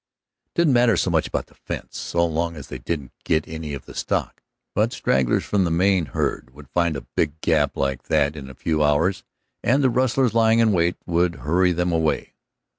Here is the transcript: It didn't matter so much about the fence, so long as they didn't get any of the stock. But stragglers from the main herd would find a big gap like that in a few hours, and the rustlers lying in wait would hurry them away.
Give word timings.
It 0.47 0.55
didn't 0.57 0.73
matter 0.73 0.97
so 0.97 1.11
much 1.11 1.27
about 1.27 1.45
the 1.45 1.53
fence, 1.53 1.95
so 1.99 2.25
long 2.25 2.55
as 2.55 2.69
they 2.69 2.79
didn't 2.79 3.11
get 3.23 3.47
any 3.47 3.75
of 3.75 3.85
the 3.85 3.93
stock. 3.93 4.41
But 4.73 4.93
stragglers 4.93 5.45
from 5.45 5.63
the 5.63 5.69
main 5.69 6.07
herd 6.07 6.55
would 6.55 6.69
find 6.69 6.95
a 6.97 7.05
big 7.15 7.39
gap 7.41 7.77
like 7.77 8.05
that 8.05 8.35
in 8.35 8.49
a 8.49 8.55
few 8.55 8.83
hours, 8.83 9.23
and 9.63 9.83
the 9.83 9.91
rustlers 9.91 10.33
lying 10.33 10.57
in 10.57 10.71
wait 10.71 10.95
would 11.05 11.35
hurry 11.45 11.71
them 11.71 11.91
away. 11.91 12.33